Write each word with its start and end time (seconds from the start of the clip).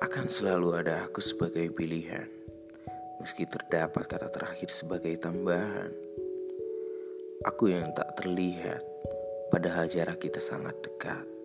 Akan 0.00 0.32
selalu 0.32 0.80
ada 0.80 1.04
aku 1.04 1.20
sebagai 1.20 1.68
pilihan, 1.76 2.24
meski 3.20 3.44
terdapat 3.44 4.08
kata 4.08 4.32
terakhir 4.32 4.72
sebagai 4.72 5.12
tambahan. 5.20 5.92
Aku 7.44 7.68
yang 7.68 7.92
tak 7.92 8.16
terlihat, 8.16 8.80
padahal 9.52 9.92
jarak 9.92 10.16
kita 10.24 10.40
sangat 10.40 10.72
dekat. 10.80 11.39